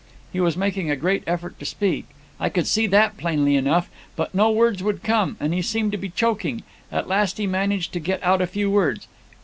He 0.33 0.39
was 0.39 0.57
making 0.57 0.89
a 0.89 0.95
great 0.95 1.21
effort 1.27 1.59
to 1.59 1.63
speak, 1.65 2.07
I 2.39 2.49
could 2.49 2.65
see 2.65 2.87
that 2.87 3.17
plainly 3.17 3.55
enough; 3.55 3.87
but 4.15 4.33
no 4.33 4.49
words 4.49 4.81
would 4.81 5.03
come, 5.03 5.37
and 5.39 5.53
he 5.53 5.61
seemed 5.61 5.91
to 5.91 5.97
be 5.99 6.09
choking. 6.09 6.63
At 6.91 7.07
last 7.07 7.37
he 7.37 7.45
managed 7.45 7.93
to 7.93 7.99
get 7.99 8.23
out 8.23 8.41
a 8.41 8.47
few 8.47 8.71
words. 8.71 9.07